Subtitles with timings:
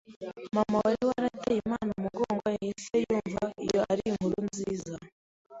[0.55, 4.95] Mama wari warateye Imana umugongo yahise yumva iyo ari inkuru nziza